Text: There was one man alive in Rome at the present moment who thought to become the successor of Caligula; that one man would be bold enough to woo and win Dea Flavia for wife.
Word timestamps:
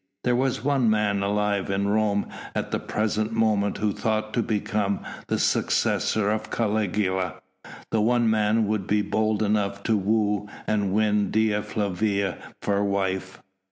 There 0.23 0.35
was 0.35 0.63
one 0.63 0.89
man 0.89 1.21
alive 1.21 1.69
in 1.69 1.87
Rome 1.87 2.27
at 2.55 2.71
the 2.71 2.79
present 2.79 3.33
moment 3.33 3.77
who 3.77 3.91
thought 3.93 4.33
to 4.33 4.41
become 4.41 5.01
the 5.27 5.37
successor 5.37 6.31
of 6.31 6.49
Caligula; 6.49 7.35
that 7.91 8.01
one 8.01 8.27
man 8.27 8.65
would 8.65 8.87
be 8.87 9.03
bold 9.03 9.43
enough 9.43 9.83
to 9.83 9.95
woo 9.95 10.47
and 10.65 10.91
win 10.91 11.29
Dea 11.29 11.61
Flavia 11.61 12.39
for 12.63 12.83
wife. 12.83 13.43